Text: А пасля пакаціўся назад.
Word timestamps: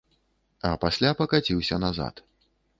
А 0.69 0.71
пасля 0.85 1.11
пакаціўся 1.21 1.75
назад. 1.87 2.15